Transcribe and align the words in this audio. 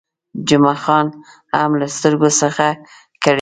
جمعه 0.47 0.75
خان 0.83 1.05
هم 1.59 1.71
له 1.79 1.87
سترګو 1.95 2.29
څخه 2.41 2.67
کړېده. 3.23 3.29